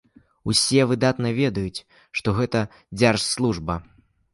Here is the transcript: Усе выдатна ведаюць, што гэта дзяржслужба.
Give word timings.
Усе 0.53 0.87
выдатна 0.93 1.29
ведаюць, 1.41 1.85
што 2.17 2.37
гэта 2.41 2.59
дзяржслужба. 2.99 3.83